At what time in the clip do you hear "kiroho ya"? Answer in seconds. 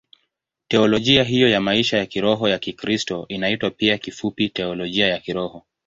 2.05-2.59